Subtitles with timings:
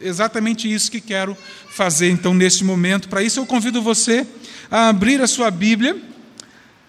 [0.00, 1.36] exatamente isso que quero
[1.70, 3.08] fazer então neste momento.
[3.08, 4.26] Para isso eu convido você
[4.70, 6.00] a abrir a sua Bíblia,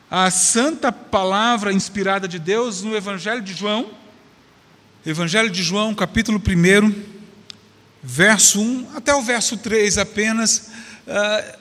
[0.09, 3.91] a santa palavra inspirada de Deus no Evangelho de João,
[5.05, 6.93] Evangelho de João, capítulo 1,
[8.03, 10.69] verso 1 até o verso 3 apenas.
[11.07, 11.59] Uh,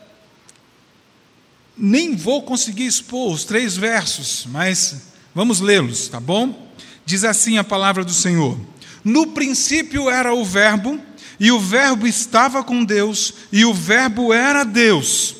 [1.77, 5.03] nem vou conseguir expor os três versos, mas
[5.33, 6.69] vamos lê-los, tá bom?
[7.07, 8.59] Diz assim a palavra do Senhor:
[9.05, 11.01] No princípio era o Verbo,
[11.39, 15.37] e o Verbo estava com Deus, e o Verbo era Deus.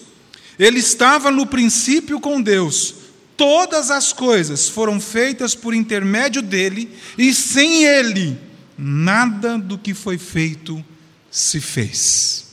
[0.59, 2.95] Ele estava no princípio com Deus.
[3.37, 8.39] Todas as coisas foram feitas por intermédio dele, e sem ele,
[8.77, 10.85] nada do que foi feito
[11.31, 12.47] se fez.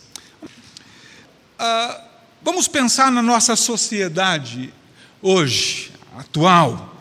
[1.57, 2.01] Ah,
[2.45, 4.71] Vamos pensar na nossa sociedade
[5.19, 6.94] hoje, atual.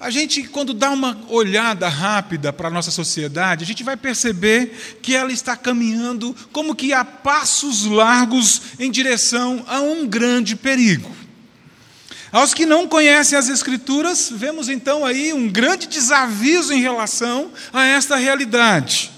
[0.00, 4.98] A gente, quando dá uma olhada rápida para a nossa sociedade, a gente vai perceber
[5.02, 11.14] que ela está caminhando como que a passos largos em direção a um grande perigo.
[12.32, 17.84] Aos que não conhecem as Escrituras, vemos então aí um grande desaviso em relação a
[17.84, 19.10] esta realidade.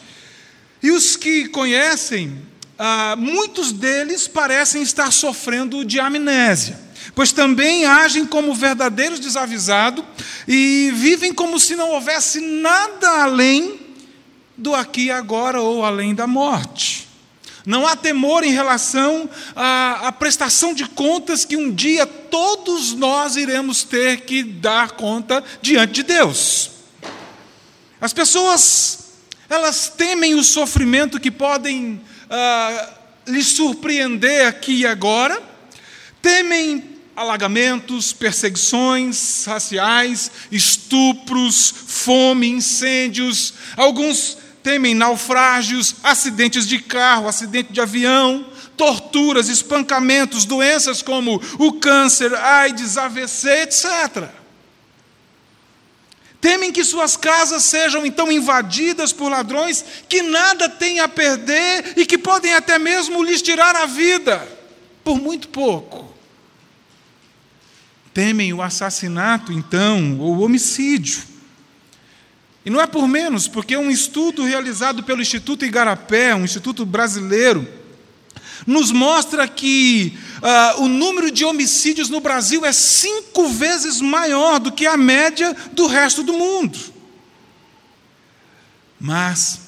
[0.83, 2.37] E os que conhecem,
[2.77, 6.77] ah, muitos deles parecem estar sofrendo de amnésia,
[7.15, 10.05] pois também agem como verdadeiros desavisados
[10.49, 13.81] e vivem como se não houvesse nada além
[14.57, 17.09] do aqui e agora ou além da morte.
[17.65, 23.37] Não há temor em relação à, à, prestação de contas que um dia todos nós
[23.37, 26.71] iremos ter que dar conta diante de Deus.
[28.01, 29.13] As pessoas,
[29.49, 32.89] elas temem o sofrimento que podem ah,
[33.29, 35.41] lhes surpreender aqui e agora,
[36.21, 47.81] temem alagamentos, perseguições raciais, estupros, fome, incêndios, alguns temem naufrágios, acidentes de carro, acidente de
[47.81, 48.47] avião,
[48.77, 54.29] torturas, espancamentos, doenças como o câncer, AIDS, AVC, etc.
[56.41, 62.05] Temem que suas casas sejam então invadidas por ladrões que nada têm a perder e
[62.05, 64.47] que podem até mesmo lhes tirar a vida,
[65.05, 66.12] por muito pouco.
[68.15, 71.23] Temem o assassinato, então, ou o homicídio.
[72.65, 77.67] E não é por menos, porque um estudo realizado pelo Instituto Igarapé, um instituto brasileiro,
[78.67, 84.71] nos mostra que uh, o número de homicídios no Brasil é cinco vezes maior do
[84.71, 86.79] que a média do resto do mundo.
[89.01, 89.61] Mas,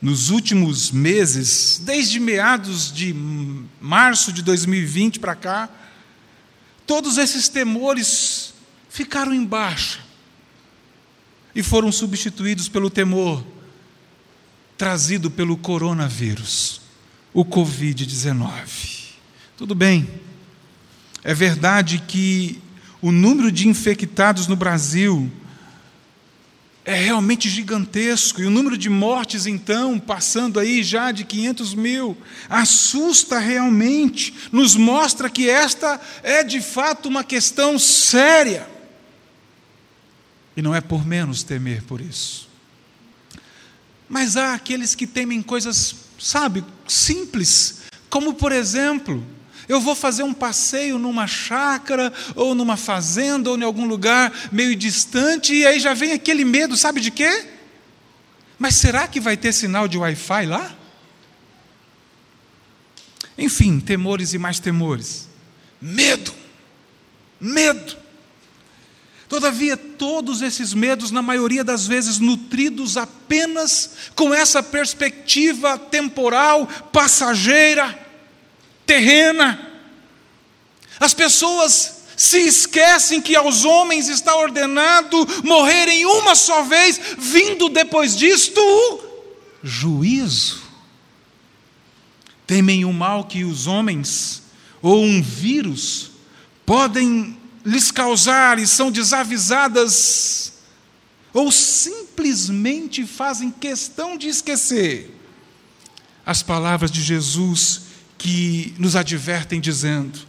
[0.00, 3.14] nos últimos meses, desde meados de
[3.80, 5.68] março de 2020 para cá,
[6.92, 8.52] todos esses temores
[8.90, 10.00] ficaram em baixa
[11.54, 13.42] e foram substituídos pelo temor
[14.76, 16.82] trazido pelo coronavírus
[17.32, 19.14] o Covid-19.
[19.56, 20.06] Tudo bem,
[21.24, 22.60] é verdade que
[23.00, 25.32] o número de infectados no Brasil
[26.84, 32.16] é realmente gigantesco, e o número de mortes, então, passando aí já de 500 mil,
[32.48, 38.68] assusta realmente, nos mostra que esta é de fato uma questão séria.
[40.56, 42.48] E não é por menos temer por isso.
[44.08, 49.24] Mas há aqueles que temem coisas sabe, simples, como por exemplo,
[49.68, 54.74] eu vou fazer um passeio numa chácara, ou numa fazenda, ou em algum lugar meio
[54.74, 57.46] distante, e aí já vem aquele medo, sabe de quê?
[58.58, 60.74] Mas será que vai ter sinal de Wi-Fi lá?
[63.36, 65.28] Enfim, temores e mais temores.
[65.80, 66.32] Medo,
[67.40, 67.96] medo.
[69.28, 77.98] Todavia, todos esses medos, na maioria das vezes, nutridos apenas com essa perspectiva temporal, passageira,
[78.92, 79.58] terrena.
[81.00, 88.16] As pessoas se esquecem que aos homens está ordenado morrerem uma só vez, vindo depois
[88.16, 89.00] disto o
[89.62, 90.62] juízo.
[92.46, 94.42] Temem o mal que os homens
[94.82, 96.10] ou um vírus
[96.66, 100.52] podem lhes causar e são desavisadas,
[101.32, 105.16] ou simplesmente fazem questão de esquecer
[106.26, 107.91] as palavras de Jesus
[108.22, 110.20] que nos advertem, dizendo: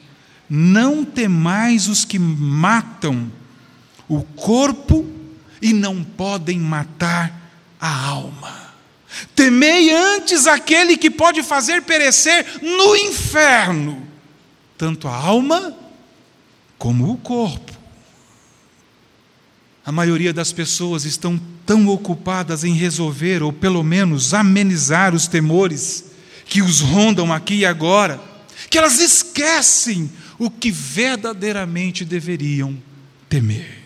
[0.50, 3.32] Não temais os que matam
[4.10, 5.08] o corpo
[5.62, 8.64] e não podem matar a alma.
[9.36, 14.14] Temei antes aquele que pode fazer perecer no inferno
[14.84, 15.74] tanto a alma
[16.78, 17.72] como o corpo.
[19.86, 26.12] A maioria das pessoas estão tão ocupadas em resolver, ou pelo menos amenizar os temores
[26.46, 28.22] que os rondam aqui e agora,
[28.70, 32.78] que elas esquecem o que verdadeiramente deveriam
[33.30, 33.83] temer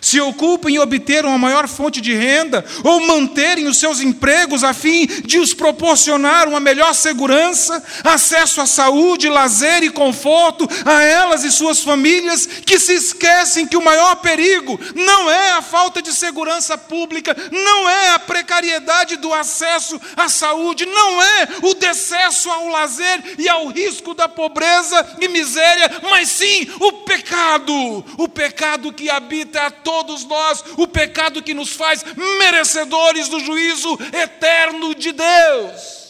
[0.00, 4.72] se ocupam em obter uma maior fonte de renda ou manterem os seus empregos a
[4.72, 11.44] fim de os proporcionar uma melhor segurança, acesso à saúde, lazer e conforto a elas
[11.44, 16.12] e suas famílias, que se esquecem que o maior perigo não é a falta de
[16.12, 22.68] segurança pública, não é a precariedade do acesso à saúde, não é o decesso ao
[22.68, 29.10] lazer e ao risco da pobreza e miséria, mas sim o pecado, o pecado que
[29.10, 32.02] habita a todos nós o pecado que nos faz
[32.38, 36.04] merecedores do juízo eterno de Deus.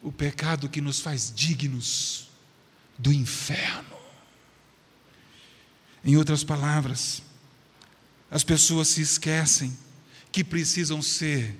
[0.00, 2.30] O pecado que nos faz dignos
[2.98, 3.98] do inferno.
[6.02, 7.22] Em outras palavras,
[8.30, 9.76] as pessoas se esquecem
[10.32, 11.58] que precisam ser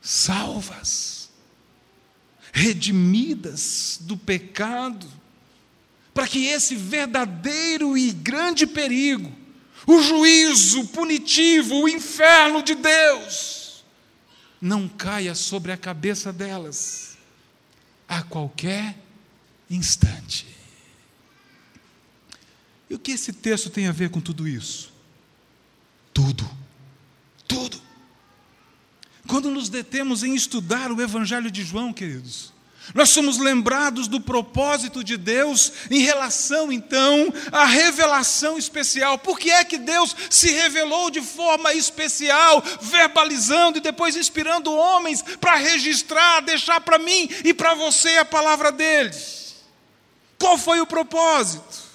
[0.00, 1.30] salvas,
[2.52, 5.08] redimidas do pecado
[6.14, 9.32] para que esse verdadeiro e grande perigo,
[9.86, 13.84] o juízo punitivo, o inferno de Deus,
[14.60, 17.16] não caia sobre a cabeça delas
[18.08, 18.96] a qualquer
[19.70, 20.46] instante.
[22.88, 24.92] E o que esse texto tem a ver com tudo isso?
[26.12, 26.48] Tudo.
[27.48, 27.80] Tudo.
[29.26, 32.51] Quando nos detemos em estudar o Evangelho de João, queridos,
[32.94, 39.18] nós somos lembrados do propósito de Deus em relação, então, à revelação especial.
[39.18, 45.22] Por que é que Deus se revelou de forma especial, verbalizando e depois inspirando homens
[45.40, 49.12] para registrar, deixar para mim e para você a palavra dele?
[50.38, 51.92] Qual foi o propósito?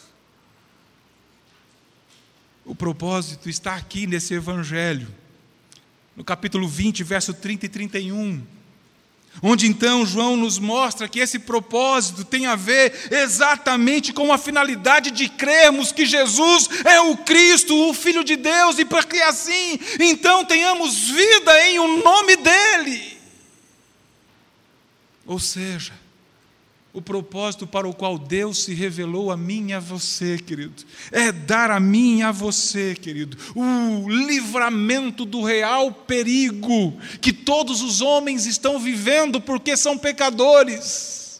[2.65, 5.13] O propósito está aqui nesse Evangelho,
[6.15, 8.56] no capítulo 20, verso 30 e 31
[9.41, 15.11] Onde então João nos mostra que esse propósito tem a ver exatamente com a finalidade
[15.11, 19.79] de crermos que Jesus é o Cristo, o Filho de Deus, e para que assim
[19.99, 23.17] então tenhamos vida em o nome dEle.
[25.25, 25.93] Ou seja,
[26.97, 31.31] o propósito para o qual Deus se revelou a mim e a você, querido, é
[31.31, 38.01] dar a mim e a você, querido, o livramento do real perigo que todos os
[38.01, 41.39] homens estão vivendo porque são pecadores.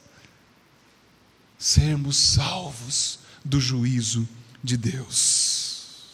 [1.57, 4.29] Sermos salvos do juízo
[4.63, 6.05] de Deus.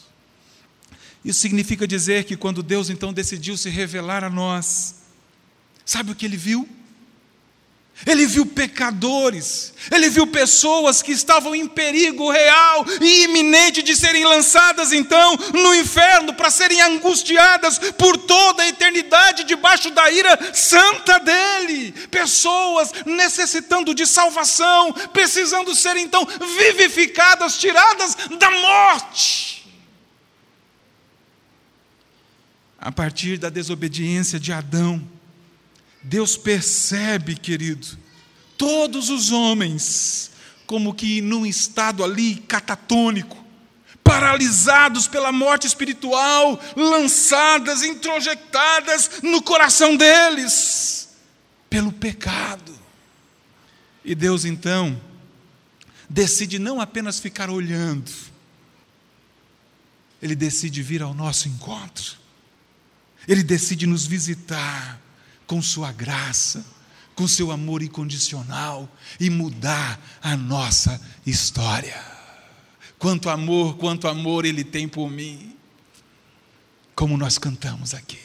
[1.22, 5.02] Isso significa dizer que quando Deus então decidiu se revelar a nós,
[5.84, 6.66] sabe o que ele viu?
[8.06, 14.24] Ele viu pecadores, ele viu pessoas que estavam em perigo real e iminente de serem
[14.24, 21.18] lançadas então no inferno para serem angustiadas por toda a eternidade debaixo da ira santa
[21.20, 21.92] dele.
[22.10, 26.26] Pessoas necessitando de salvação, precisando ser então
[26.58, 29.64] vivificadas, tiradas da morte.
[32.76, 35.13] A partir da desobediência de Adão,
[36.04, 37.98] Deus percebe, querido,
[38.58, 40.30] todos os homens
[40.66, 43.42] como que num estado ali catatônico,
[44.02, 51.08] paralisados pela morte espiritual, lançadas, introjetadas no coração deles
[51.70, 52.78] pelo pecado.
[54.04, 55.00] E Deus então
[56.08, 58.12] decide não apenas ficar olhando,
[60.20, 62.16] Ele decide vir ao nosso encontro,
[63.26, 65.00] Ele decide nos visitar,
[65.46, 66.64] com Sua graça,
[67.14, 68.88] com seu amor incondicional
[69.20, 72.00] e mudar a nossa história.
[72.98, 75.54] Quanto amor, quanto amor Ele tem por mim,
[76.94, 78.18] como nós cantamos aqui.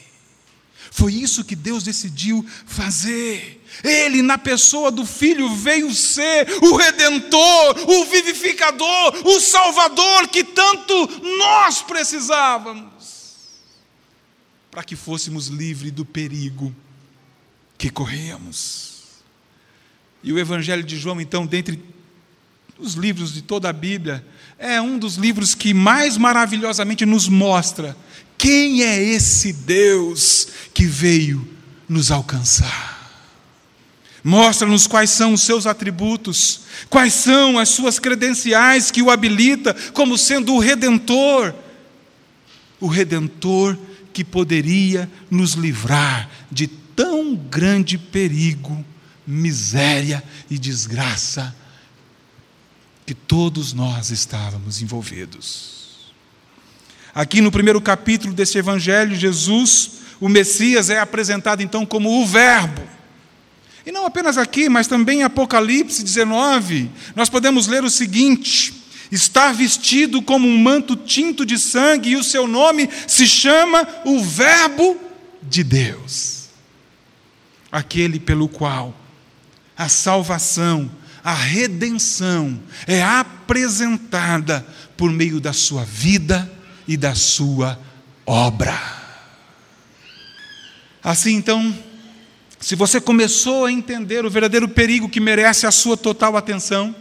[0.92, 3.64] Foi isso que Deus decidiu fazer.
[3.84, 10.94] Ele, na pessoa do Filho, veio ser o redentor, o vivificador, o salvador que tanto
[11.38, 12.90] nós precisávamos,
[14.68, 16.74] para que fôssemos livres do perigo
[17.80, 18.90] que corríamos.
[20.22, 21.82] E o Evangelho de João, então, dentre
[22.78, 24.22] os livros de toda a Bíblia,
[24.58, 27.96] é um dos livros que mais maravilhosamente nos mostra
[28.36, 31.48] quem é esse Deus que veio
[31.88, 33.00] nos alcançar.
[34.22, 36.60] Mostra-nos quais são os seus atributos,
[36.90, 41.54] quais são as suas credenciais que o habilita como sendo o redentor,
[42.78, 43.78] o redentor
[44.12, 48.84] que poderia nos livrar de tão grande perigo,
[49.26, 51.54] miséria e desgraça
[53.06, 56.12] que todos nós estávamos envolvidos.
[57.14, 62.82] Aqui no primeiro capítulo deste evangelho, Jesus, o Messias, é apresentado então como o Verbo.
[63.84, 68.72] E não apenas aqui, mas também em Apocalipse 19, nós podemos ler o seguinte:
[69.10, 74.22] está vestido como um manto tinto de sangue, e o seu nome se chama o
[74.22, 74.96] Verbo
[75.42, 76.39] de Deus.
[77.70, 78.94] Aquele pelo qual
[79.80, 80.90] a salvação,
[81.24, 86.50] a redenção é apresentada por meio da sua vida
[86.86, 87.80] e da sua
[88.26, 88.78] obra.
[91.02, 91.74] Assim então,
[92.60, 96.94] se você começou a entender o verdadeiro perigo que merece a sua total atenção,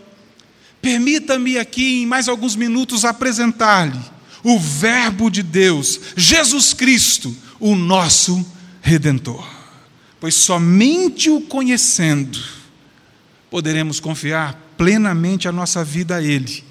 [0.81, 3.99] permita-me aqui, em mais alguns minutos, apresentar-lhe
[4.41, 8.45] o Verbo de Deus, Jesus Cristo, o nosso
[8.81, 9.58] Redentor.
[10.19, 12.39] Pois somente o conhecendo,
[13.49, 16.63] poderemos confiar plenamente a nossa vida a Ele,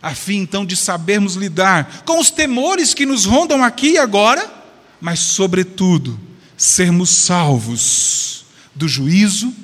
[0.00, 4.52] a fim então de sabermos lidar com os temores que nos rondam aqui e agora,
[5.00, 6.18] mas, sobretudo,
[6.56, 9.54] sermos salvos do juízo,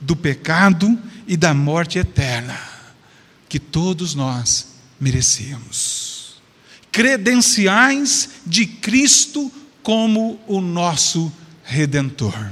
[0.00, 2.74] do pecado e da morte eterna
[3.48, 6.42] que todos nós merecíamos.
[6.90, 9.50] Credenciais de Cristo
[9.82, 11.32] como o nosso
[11.62, 12.50] redentor.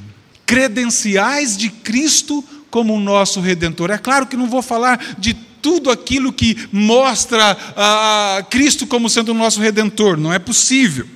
[0.53, 3.91] Credenciais de Cristo como o nosso redentor.
[3.91, 9.31] É claro que não vou falar de tudo aquilo que mostra a Cristo como sendo
[9.31, 11.07] o nosso redentor, não é possível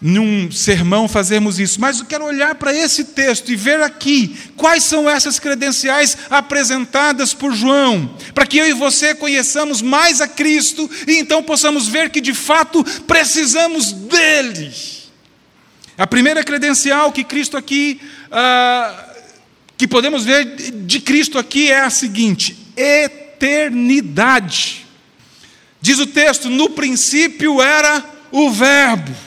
[0.00, 4.84] num sermão fazermos isso, mas eu quero olhar para esse texto e ver aqui quais
[4.84, 10.88] são essas credenciais apresentadas por João, para que eu e você conheçamos mais a Cristo
[11.06, 14.70] e então possamos ver que de fato precisamos dele.
[15.98, 17.98] A primeira credencial que Cristo aqui,
[18.30, 19.14] ah,
[19.78, 24.84] que podemos ver de Cristo aqui é a seguinte: eternidade.
[25.80, 29.26] Diz o texto: no princípio era o Verbo.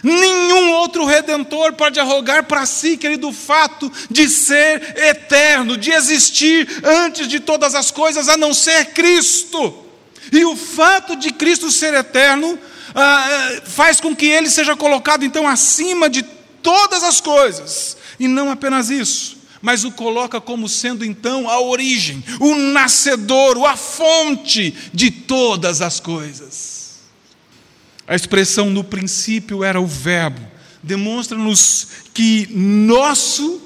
[0.00, 6.68] Nenhum outro redentor pode arrogar para si, querido, o fato de ser eterno, de existir
[6.84, 9.86] antes de todas as coisas, a não ser Cristo.
[10.30, 12.58] E o fato de Cristo ser eterno
[13.00, 16.22] ah, faz com que ele seja colocado então acima de
[16.60, 17.96] todas as coisas.
[18.18, 23.76] E não apenas isso, mas o coloca como sendo então a origem, o nascedor, a
[23.76, 26.98] fonte de todas as coisas.
[28.06, 30.40] A expressão no princípio era o Verbo,
[30.82, 33.62] demonstra-nos que nosso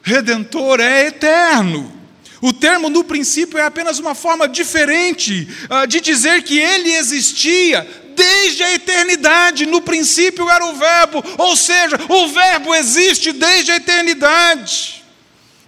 [0.00, 1.92] Redentor é eterno.
[2.40, 8.05] O termo no princípio é apenas uma forma diferente uh, de dizer que ele existia
[8.16, 9.66] desde a eternidade.
[9.66, 15.04] No princípio era o Verbo, ou seja, o Verbo existe desde a eternidade.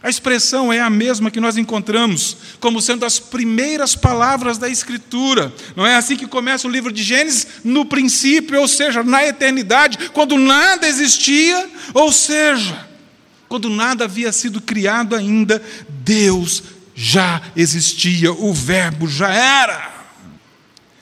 [0.01, 5.53] A expressão é a mesma que nós encontramos como sendo as primeiras palavras da Escritura.
[5.75, 7.47] Não é assim que começa o livro de Gênesis?
[7.65, 12.87] No princípio, ou seja, na eternidade, quando nada existia, ou seja,
[13.49, 16.63] quando nada havia sido criado ainda, Deus
[16.95, 19.98] já existia, o Verbo já era.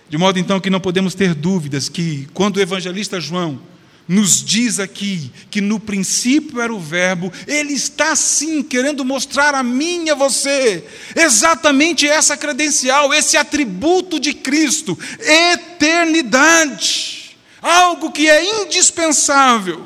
[0.09, 3.61] De modo então que não podemos ter dúvidas que, quando o evangelista João
[4.09, 9.65] nos diz aqui que no princípio era o Verbo, ele está sim querendo mostrar a
[9.65, 10.85] mim e a você
[11.15, 19.85] exatamente essa credencial, esse atributo de Cristo, eternidade, algo que é indispensável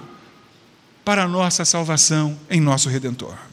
[1.03, 3.50] para a nossa salvação em nosso Redentor.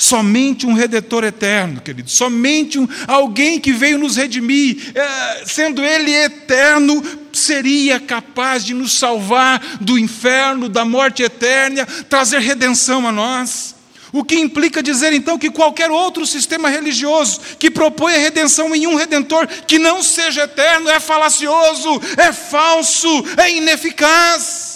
[0.00, 6.12] Somente um redentor eterno, querido, somente um, alguém que veio nos redimir, é, sendo Ele
[6.12, 7.02] eterno,
[7.32, 13.74] seria capaz de nos salvar do inferno, da morte eterna, trazer redenção a nós.
[14.12, 18.86] O que implica dizer então que qualquer outro sistema religioso que propõe a redenção em
[18.86, 24.67] um redentor que não seja eterno é falacioso, é falso, é ineficaz.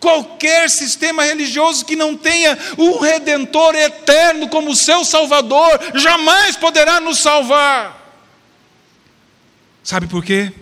[0.00, 7.18] Qualquer sistema religioso que não tenha um redentor eterno como seu salvador, jamais poderá nos
[7.18, 8.00] salvar.
[9.84, 10.52] Sabe por quê?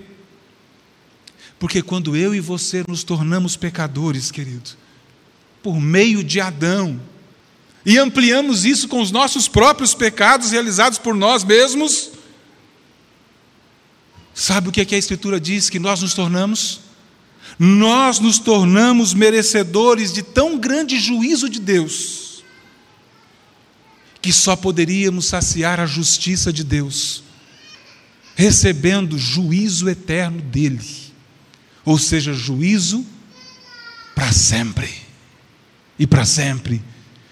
[1.58, 4.70] Porque quando eu e você nos tornamos pecadores, querido,
[5.62, 7.00] por meio de Adão,
[7.84, 12.10] e ampliamos isso com os nossos próprios pecados realizados por nós mesmos,
[14.34, 16.87] sabe o que, é que a Escritura diz que nós nos tornamos?
[17.58, 22.44] Nós nos tornamos merecedores de tão grande juízo de Deus,
[24.22, 27.24] que só poderíamos saciar a justiça de Deus,
[28.36, 30.84] recebendo juízo eterno dele,
[31.84, 33.04] ou seja, juízo
[34.14, 34.92] para sempre,
[35.98, 36.80] e para sempre,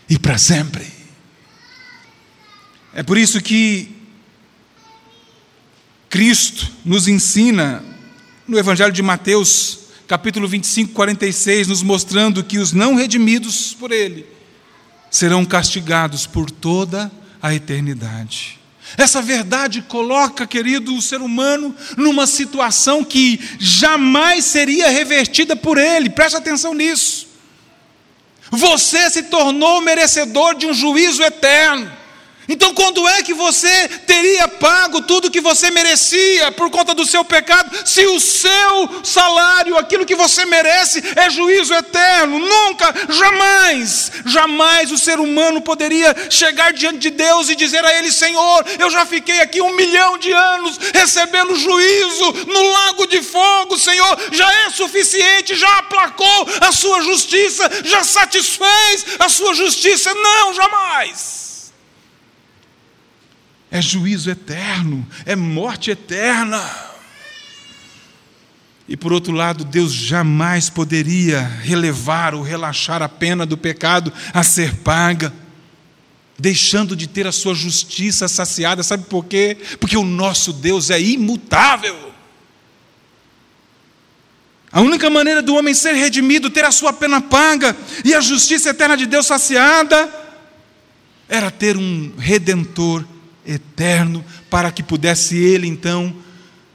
[0.08, 0.86] e para sempre.
[2.92, 3.94] É por isso que
[6.08, 7.84] Cristo nos ensina
[8.48, 14.26] no Evangelho de Mateus, capítulo 25, 46, nos mostrando que os não redimidos por Ele
[15.10, 17.10] serão castigados por toda
[17.42, 18.58] a eternidade.
[18.96, 26.08] Essa verdade coloca, querido, o ser humano numa situação que jamais seria revertida por ele,
[26.08, 27.26] preste atenção nisso.
[28.50, 31.90] Você se tornou merecedor de um juízo eterno.
[32.48, 37.24] Então, quando é que você teria pago tudo que você merecia por conta do seu
[37.24, 42.38] pecado, se o seu salário, aquilo que você merece, é juízo eterno?
[42.38, 48.12] Nunca, jamais, jamais o ser humano poderia chegar diante de Deus e dizer a Ele:
[48.12, 53.76] Senhor, eu já fiquei aqui um milhão de anos recebendo juízo no lago de fogo,
[53.76, 60.14] Senhor, já é suficiente, já aplacou a sua justiça, já satisfez a sua justiça.
[60.14, 61.45] Não, jamais
[63.76, 66.62] é juízo eterno, é morte eterna.
[68.88, 74.42] E por outro lado, Deus jamais poderia relevar ou relaxar a pena do pecado a
[74.42, 75.32] ser paga,
[76.38, 78.82] deixando de ter a sua justiça saciada.
[78.82, 79.56] Sabe por quê?
[79.80, 82.14] Porque o nosso Deus é imutável.
[84.70, 88.70] A única maneira do homem ser redimido, ter a sua pena paga e a justiça
[88.70, 90.08] eterna de Deus saciada,
[91.28, 93.04] era ter um redentor
[93.46, 96.14] eterno, para que pudesse ele então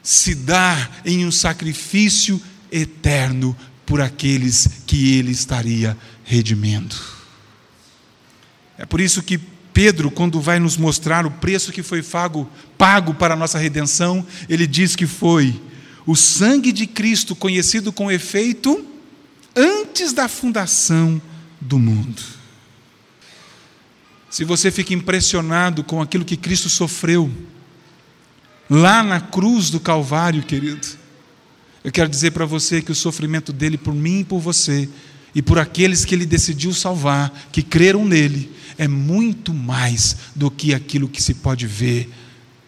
[0.04, 6.96] se dar em um sacrifício eterno por aqueles que ele estaria redimindo.
[8.78, 9.40] É por isso que
[9.74, 14.26] Pedro, quando vai nos mostrar o preço que foi pago, pago para a nossa redenção,
[14.50, 15.62] ele diz que foi
[16.06, 18.86] o sangue de Cristo conhecido com efeito
[19.56, 21.22] antes da fundação
[21.60, 22.22] do mundo.
[24.32, 27.30] Se você fica impressionado com aquilo que Cristo sofreu
[28.70, 30.88] lá na cruz do Calvário, querido,
[31.84, 34.88] eu quero dizer para você que o sofrimento dele por mim e por você
[35.36, 40.74] e por aqueles que ele decidiu salvar, que creram nele, é muito mais do que
[40.74, 42.10] aquilo que se pode ver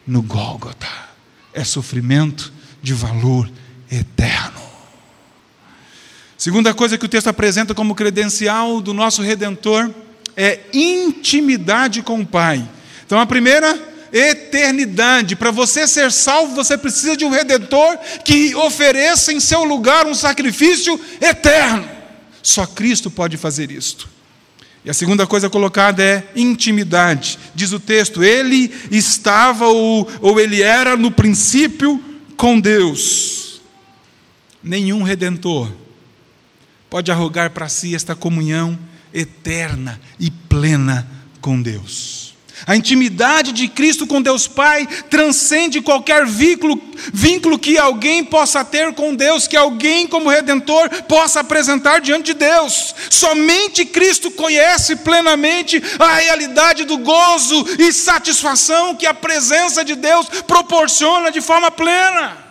[0.06, 0.88] no Gólgota.
[1.54, 3.50] É sofrimento de valor
[3.90, 4.62] eterno.
[6.38, 9.94] Segunda coisa que o texto apresenta como credencial do nosso redentor
[10.36, 12.68] é intimidade com o Pai.
[13.06, 15.36] Então, a primeira, eternidade.
[15.36, 20.14] Para você ser salvo, você precisa de um redentor que ofereça em seu lugar um
[20.14, 21.90] sacrifício eterno.
[22.42, 24.08] Só Cristo pode fazer isto.
[24.86, 27.40] E a segunda coisa colocada é intimidade.
[27.56, 32.04] Diz o texto: Ele estava ou, ou ele era no princípio
[32.36, 33.62] com Deus.
[34.62, 35.72] Nenhum redentor
[36.90, 38.78] pode arrogar para si esta comunhão
[39.14, 41.08] eterna e plena
[41.40, 42.24] com Deus.
[42.66, 46.82] A intimidade de Cristo com Deus Pai transcende qualquer vínculo,
[47.14, 52.36] vínculo que alguém possa ter com Deus, que alguém, como redentor, possa apresentar diante de
[52.36, 52.96] Deus.
[53.10, 60.28] Somente Cristo conhece plenamente a realidade do gozo e satisfação que a presença de Deus
[60.48, 62.43] proporciona de forma plena.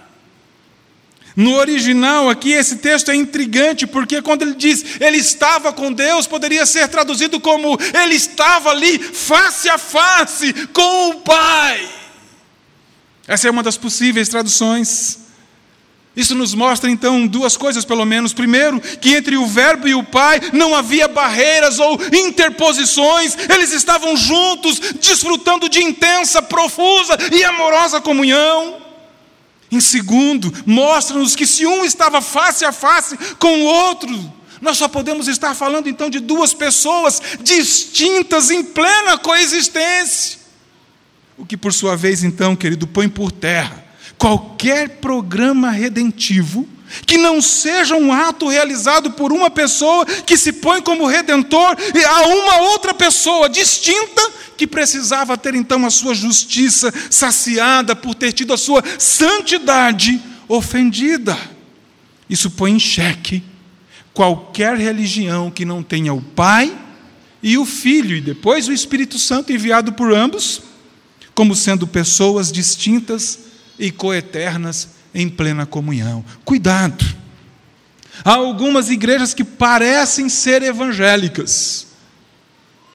[1.34, 6.26] No original, aqui, esse texto é intrigante, porque quando ele diz ele estava com Deus,
[6.26, 11.88] poderia ser traduzido como ele estava ali face a face com o Pai.
[13.26, 15.22] Essa é uma das possíveis traduções.
[16.14, 18.34] Isso nos mostra então duas coisas, pelo menos.
[18.34, 24.14] Primeiro, que entre o Verbo e o Pai não havia barreiras ou interposições, eles estavam
[24.14, 28.91] juntos, desfrutando de intensa, profusa e amorosa comunhão.
[29.72, 34.86] Em segundo, mostra-nos que se um estava face a face com o outro, nós só
[34.86, 40.38] podemos estar falando então de duas pessoas distintas em plena coexistência.
[41.38, 43.82] O que, por sua vez, então, querido, põe por terra
[44.18, 46.68] qualquer programa redentivo
[47.06, 51.76] que não seja um ato realizado por uma pessoa que se põe como redentor
[52.06, 54.22] a uma outra pessoa distinta
[54.56, 61.36] que precisava ter então a sua justiça saciada por ter tido a sua santidade ofendida.
[62.28, 63.42] Isso põe em xeque
[64.14, 66.76] qualquer religião que não tenha o Pai
[67.42, 70.62] e o Filho, e depois o Espírito Santo enviado por ambos,
[71.34, 73.38] como sendo pessoas distintas
[73.78, 76.24] e coeternas em plena comunhão.
[76.44, 77.22] Cuidado!
[78.24, 81.86] Há algumas igrejas que parecem ser evangélicas,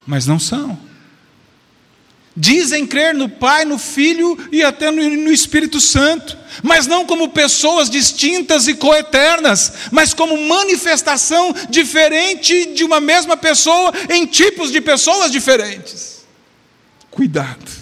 [0.05, 0.79] mas não são.
[2.39, 7.29] Dizem crer no Pai, no Filho e até no, no, Espírito Santo, mas não como
[7.29, 14.79] pessoas distintas e coeternas, mas como manifestação diferente de uma mesma pessoa em tipos de
[14.79, 16.27] pessoas diferentes.
[17.09, 17.76] Cuidado.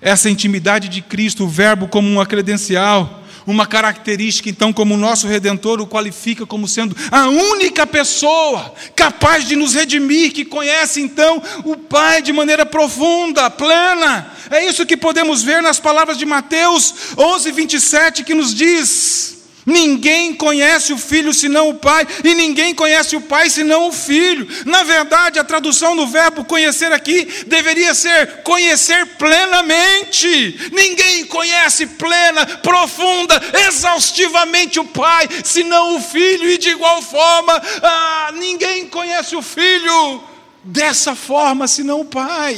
[0.00, 5.28] Essa intimidade de Cristo, o Verbo como uma credencial, uma característica, então, como o nosso
[5.28, 11.40] redentor o qualifica como sendo a única pessoa capaz de nos redimir, que conhece, então,
[11.64, 14.32] o Pai de maneira profunda, plena.
[14.50, 19.35] É isso que podemos ver nas palavras de Mateus 11, 27, que nos diz.
[19.66, 24.46] Ninguém conhece o filho senão o pai, e ninguém conhece o pai senão o filho.
[24.64, 30.70] Na verdade, a tradução do verbo conhecer aqui deveria ser conhecer plenamente.
[30.72, 38.32] Ninguém conhece plena, profunda, exaustivamente o pai senão o filho, e de igual forma, ah,
[38.36, 40.22] ninguém conhece o filho
[40.62, 42.56] dessa forma senão o pai.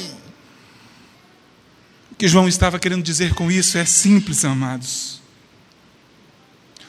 [2.12, 5.18] O que João estava querendo dizer com isso é simples, amados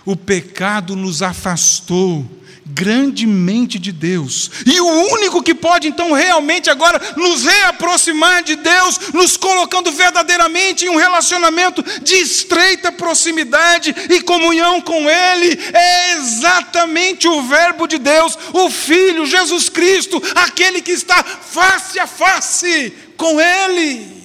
[0.05, 2.25] o pecado nos afastou
[2.71, 4.51] grandemente de Deus.
[4.65, 10.85] E o único que pode então realmente agora nos reaproximar de Deus, nos colocando verdadeiramente
[10.85, 17.97] em um relacionamento de estreita proximidade e comunhão com Ele, é exatamente o Verbo de
[17.97, 24.19] Deus, o Filho Jesus Cristo, aquele que está face a face com Ele.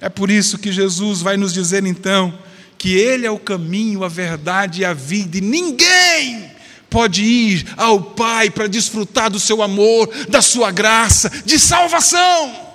[0.00, 2.46] É por isso que Jesus vai nos dizer então
[2.78, 6.48] que Ele é o caminho, a verdade e a vida, e ninguém
[6.88, 12.66] pode ir ao Pai para desfrutar do seu amor, da sua graça, de salvação,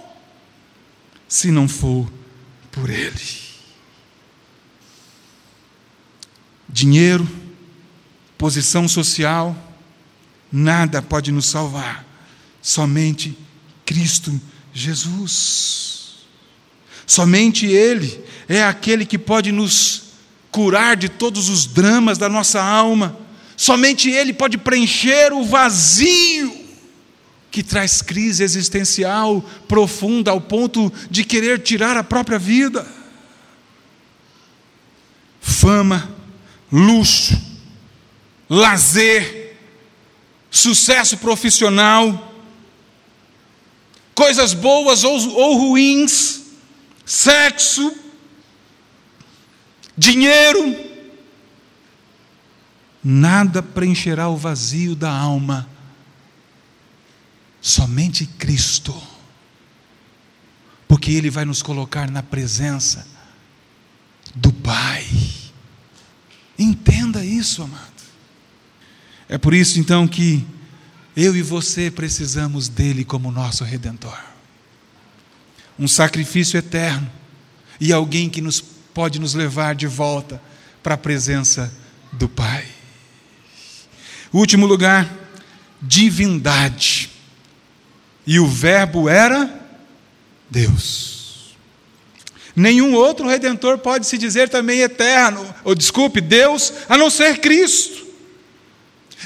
[1.27, 2.11] se não for
[2.69, 3.43] por Ele.
[6.67, 7.27] Dinheiro,
[8.37, 9.55] posição social,
[10.51, 12.05] nada pode nos salvar,
[12.61, 13.37] somente
[13.85, 14.39] Cristo
[14.73, 15.82] Jesus.
[17.13, 20.13] Somente Ele é aquele que pode nos
[20.49, 23.15] curar de todos os dramas da nossa alma.
[23.55, 26.51] Somente Ele pode preencher o vazio
[27.51, 32.83] que traz crise existencial profunda ao ponto de querer tirar a própria vida.
[35.39, 36.09] Fama,
[36.71, 37.39] luxo,
[38.49, 39.55] lazer,
[40.49, 42.33] sucesso profissional,
[44.15, 46.42] coisas boas ou, ou ruins,
[47.05, 47.95] sexo,
[49.97, 50.75] dinheiro,
[53.03, 55.67] nada preencherá o vazio da alma,
[57.61, 58.95] somente Cristo,
[60.87, 63.07] porque Ele vai nos colocar na presença
[64.35, 65.05] do Pai.
[66.57, 67.91] Entenda isso, amado.
[69.27, 70.45] É por isso então que
[71.15, 74.32] eu e você precisamos dele como nosso redentor.
[75.77, 77.09] Um sacrifício eterno
[77.79, 80.41] e alguém que nos pode nos levar de volta
[80.81, 81.73] para a presença
[82.11, 82.65] do Pai.
[84.31, 85.11] Último lugar,
[85.81, 87.09] divindade.
[88.25, 89.61] E o Verbo era
[90.49, 91.55] Deus.
[92.55, 98.02] Nenhum outro redentor pode se dizer também eterno, ou desculpe, Deus, a não ser Cristo.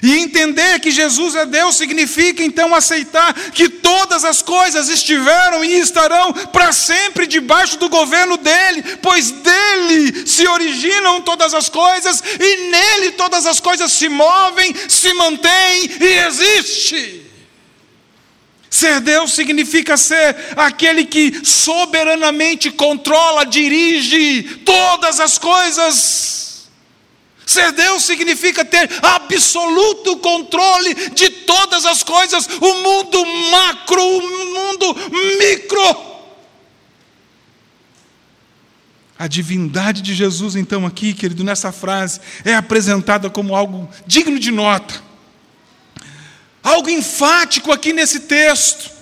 [0.02, 5.80] E entender que Jesus é Deus significa então aceitar que todas as coisas estiveram e
[5.80, 12.70] estarão para sempre debaixo do governo dele, pois dele se originam todas as coisas e
[12.70, 17.28] nele todas as coisas se movem, se mantêm e existem.
[18.70, 26.37] Ser Deus significa ser aquele que soberanamente controla, dirige todas as coisas.
[27.48, 34.96] Ser Deus significa ter absoluto controle de todas as coisas, o mundo macro, o mundo
[35.40, 36.18] micro.
[39.18, 44.52] A divindade de Jesus, então, aqui, querido, nessa frase, é apresentada como algo digno de
[44.52, 45.02] nota,
[46.62, 48.97] algo enfático aqui nesse texto.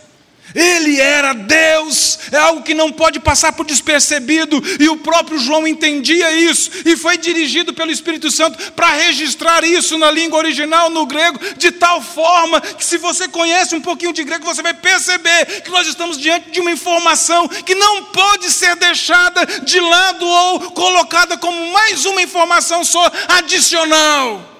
[0.53, 5.67] Ele era Deus, é algo que não pode passar por despercebido, e o próprio João
[5.67, 11.05] entendia isso, e foi dirigido pelo Espírito Santo para registrar isso na língua original, no
[11.05, 15.61] grego, de tal forma que, se você conhece um pouquinho de grego, você vai perceber
[15.61, 20.71] que nós estamos diante de uma informação que não pode ser deixada de lado ou
[20.71, 24.53] colocada como mais uma informação só adicional.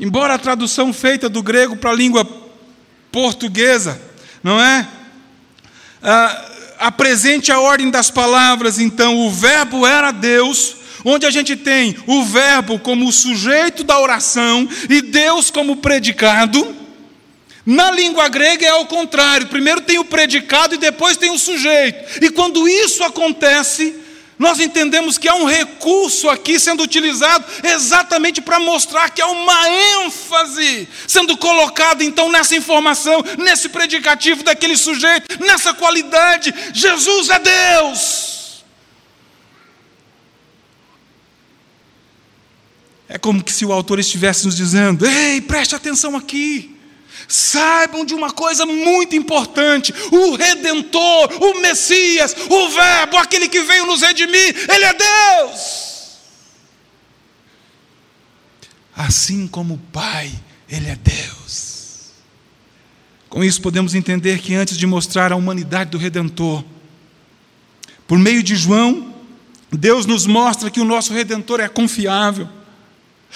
[0.00, 2.41] Embora a tradução feita do grego para a língua
[3.12, 4.00] portuguesa,
[4.42, 4.88] não é?
[6.02, 6.44] Ah,
[6.80, 12.24] apresente a ordem das palavras, então, o verbo era Deus, onde a gente tem o
[12.24, 16.76] verbo como o sujeito da oração e Deus como predicado.
[17.64, 22.24] Na língua grega é ao contrário, primeiro tem o predicado e depois tem o sujeito.
[22.24, 24.01] E quando isso acontece,
[24.42, 29.68] nós entendemos que há um recurso aqui sendo utilizado exatamente para mostrar que há uma
[30.04, 36.52] ênfase sendo colocada então nessa informação, nesse predicativo daquele sujeito, nessa qualidade.
[36.74, 38.64] Jesus é Deus.
[43.08, 46.71] É como que se o autor estivesse nos dizendo: "Ei, preste atenção aqui.
[47.32, 53.86] Saibam de uma coisa muito importante: o Redentor, o Messias, o Verbo, aquele que veio
[53.86, 56.18] nos redimir, Ele é Deus.
[58.94, 60.30] Assim como o Pai,
[60.68, 62.10] Ele é Deus.
[63.30, 66.62] Com isso, podemos entender que antes de mostrar a humanidade do Redentor,
[68.06, 69.14] por meio de João,
[69.70, 72.46] Deus nos mostra que o nosso Redentor é confiável.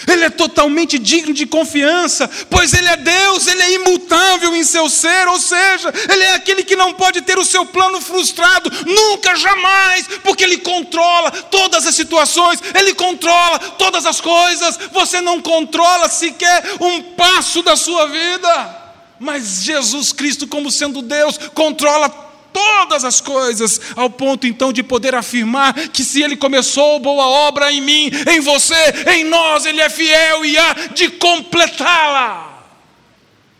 [0.06, 4.90] Ele é totalmente digno de confiança, pois Ele é Deus, Ele é imutável em seu
[4.90, 9.34] ser, ou seja, Ele é aquele que não pode ter o seu plano frustrado, nunca,
[9.36, 16.10] jamais, porque Ele controla todas as situações, Ele controla todas as coisas, você não controla
[16.10, 18.82] sequer um passo da sua vida,
[19.18, 22.25] mas Jesus Cristo, como sendo Deus, controla
[22.56, 27.70] todas as coisas, ao ponto então de poder afirmar que se Ele começou boa obra
[27.70, 28.74] em mim, em você,
[29.14, 32.66] em nós, Ele é fiel e há de completá-la.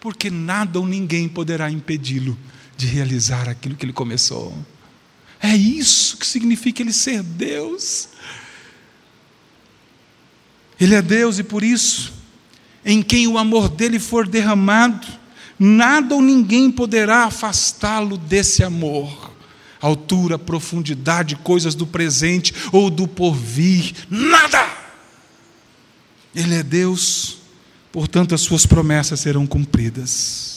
[0.01, 2.39] Porque nada ou ninguém poderá impedi-lo
[2.75, 4.57] de realizar aquilo que Ele começou.
[5.43, 8.09] É isso que significa Ele ser Deus.
[10.81, 12.15] Ele é Deus e por isso,
[12.83, 15.07] em quem o amor dele for derramado,
[15.59, 19.33] Nada ou ninguém poderá afastá-lo desse amor.
[19.81, 24.67] Altura, profundidade, coisas do presente ou do porvir, nada.
[26.35, 27.39] Ele é Deus,
[27.91, 30.57] portanto, as suas promessas serão cumpridas.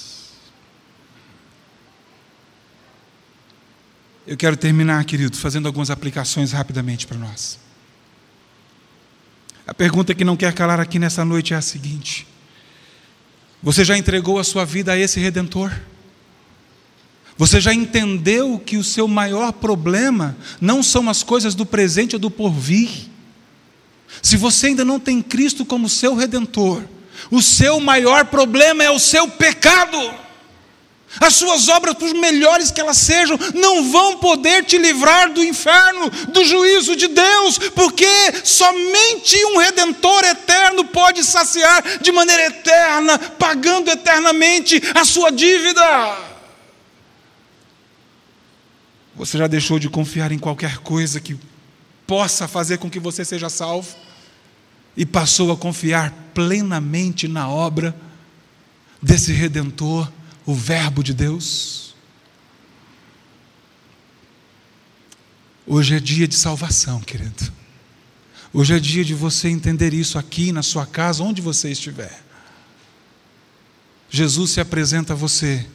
[4.27, 7.57] Eu quero terminar, querido, fazendo algumas aplicações rapidamente para nós.
[9.65, 12.27] A pergunta que não quer calar aqui nessa noite é a seguinte:
[13.61, 15.71] você já entregou a sua vida a esse redentor?
[17.37, 22.19] Você já entendeu que o seu maior problema não são as coisas do presente ou
[22.19, 22.89] do porvir?
[24.21, 26.83] Se você ainda não tem Cristo como seu redentor,
[27.31, 29.97] o seu maior problema é o seu pecado.
[31.19, 36.09] As suas obras, por melhores que elas sejam, não vão poder te livrar do inferno,
[36.31, 38.05] do juízo de Deus, porque
[38.43, 45.81] somente um redentor eterno pode saciar de maneira eterna, pagando eternamente a sua dívida.
[49.15, 51.37] Você já deixou de confiar em qualquer coisa que
[52.05, 53.95] possa fazer com que você seja salvo
[54.95, 57.95] e passou a confiar plenamente na obra
[59.01, 60.09] desse redentor?
[60.45, 61.95] O Verbo de Deus.
[65.65, 67.51] Hoje é dia de salvação, querido.
[68.51, 72.23] Hoje é dia de você entender isso aqui na sua casa, onde você estiver.
[74.09, 75.67] Jesus se apresenta a você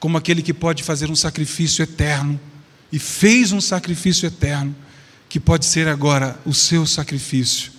[0.00, 2.40] como aquele que pode fazer um sacrifício eterno
[2.90, 4.74] e fez um sacrifício eterno
[5.28, 7.72] que pode ser agora o seu sacrifício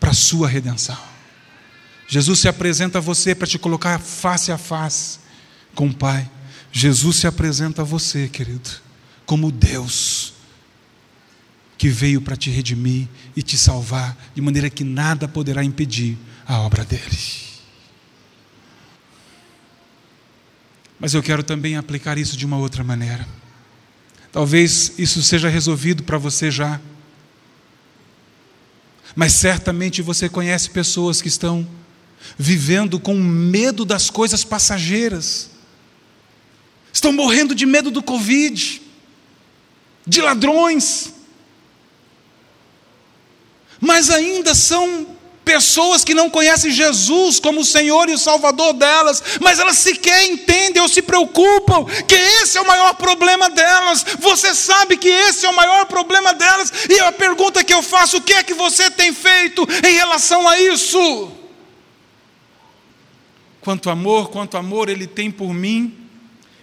[0.00, 0.98] para a sua redenção.
[2.08, 5.20] Jesus se apresenta a você para te colocar face a face
[5.76, 6.28] com o Pai.
[6.72, 8.68] Jesus se apresenta a você, querido,
[9.24, 10.34] como Deus
[11.78, 16.58] que veio para te redimir e te salvar, de maneira que nada poderá impedir a
[16.60, 17.18] obra dele.
[20.98, 23.28] Mas eu quero também aplicar isso de uma outra maneira.
[24.32, 26.80] Talvez isso seja resolvido para você já.
[29.14, 31.68] Mas certamente você conhece pessoas que estão
[32.38, 35.55] vivendo com medo das coisas passageiras
[36.96, 38.80] estão morrendo de medo do Covid,
[40.06, 41.12] de ladrões,
[43.78, 49.22] mas ainda são pessoas que não conhecem Jesus como o Senhor e o Salvador delas,
[49.42, 54.02] mas elas sequer entendem ou se preocupam que esse é o maior problema delas.
[54.18, 58.16] Você sabe que esse é o maior problema delas, e a pergunta que eu faço:
[58.16, 61.30] o que é que você tem feito em relação a isso?
[63.60, 66.05] Quanto amor, quanto amor Ele tem por mim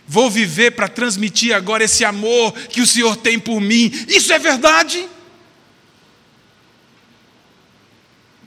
[0.07, 3.91] Vou viver para transmitir agora esse amor que o Senhor tem por mim.
[4.07, 5.07] Isso é verdade?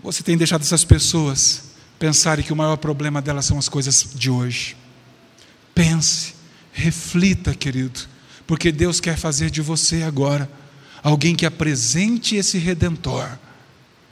[0.02, 1.64] Você tem deixado essas pessoas
[1.98, 4.76] pensarem que o maior problema delas são as coisas de hoje.
[5.74, 6.34] Pense,
[6.72, 8.00] reflita, querido,
[8.46, 10.50] porque Deus quer fazer de você agora
[11.02, 13.28] alguém que apresente esse redentor,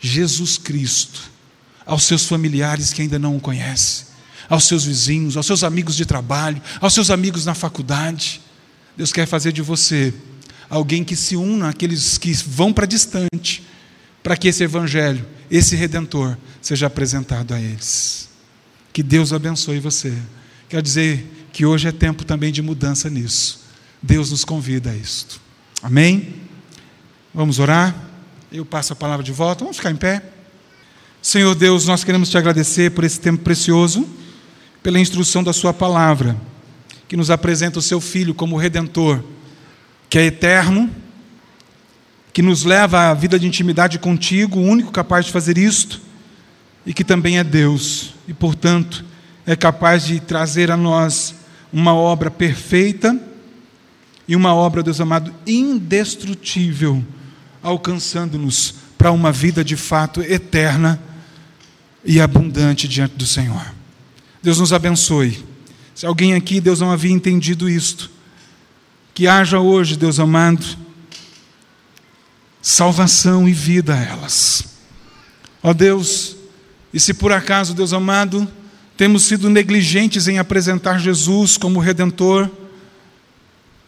[0.00, 1.30] Jesus Cristo,
[1.84, 4.13] aos seus familiares que ainda não o conhecem
[4.48, 8.40] aos seus vizinhos, aos seus amigos de trabalho, aos seus amigos na faculdade.
[8.96, 10.12] Deus quer fazer de você
[10.68, 13.64] alguém que se una àqueles que vão para distante,
[14.22, 18.28] para que esse evangelho, esse redentor, seja apresentado a eles.
[18.92, 20.16] Que Deus abençoe você.
[20.68, 23.60] Quero dizer que hoje é tempo também de mudança nisso.
[24.02, 25.40] Deus nos convida a isto.
[25.82, 26.34] Amém?
[27.34, 27.94] Vamos orar?
[28.52, 29.64] Eu passo a palavra de volta.
[29.64, 30.22] Vamos ficar em pé.
[31.20, 34.06] Senhor Deus, nós queremos te agradecer por esse tempo precioso,
[34.84, 36.36] pela instrução da Sua palavra,
[37.08, 39.24] que nos apresenta o Seu Filho como Redentor,
[40.10, 40.90] que é eterno,
[42.34, 46.02] que nos leva à vida de intimidade contigo, o único capaz de fazer isto,
[46.84, 49.02] e que também é Deus, e portanto
[49.46, 51.34] é capaz de trazer a nós
[51.72, 53.18] uma obra perfeita
[54.28, 57.02] e uma obra, Deus amado, indestrutível,
[57.62, 61.00] alcançando-nos para uma vida de fato eterna
[62.04, 63.73] e abundante diante do Senhor.
[64.44, 65.42] Deus nos abençoe.
[65.94, 68.10] Se alguém aqui, Deus não havia entendido isto,
[69.14, 70.66] que haja hoje, Deus amado,
[72.60, 74.64] salvação e vida a elas.
[75.62, 76.36] Ó Deus,
[76.92, 78.46] e se por acaso, Deus amado,
[78.98, 82.50] temos sido negligentes em apresentar Jesus como Redentor,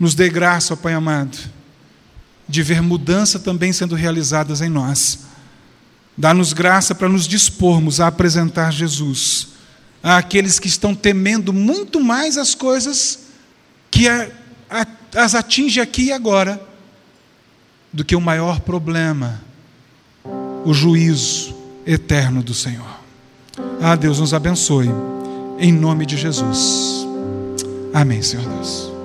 [0.00, 1.36] nos dê graça, ó Pai amado,
[2.48, 5.18] de ver mudança também sendo realizadas em nós.
[6.16, 9.55] Dá-nos graça para nos dispormos a apresentar Jesus
[10.02, 13.26] àqueles que estão temendo muito mais as coisas
[13.90, 14.30] que a,
[14.70, 16.60] a, as atinge aqui e agora
[17.92, 19.40] do que o maior problema,
[20.64, 21.56] o juízo
[21.86, 23.00] eterno do Senhor.
[23.80, 24.90] Ah, Deus nos abençoe,
[25.58, 27.06] em nome de Jesus.
[27.94, 28.95] Amém, Senhor Deus.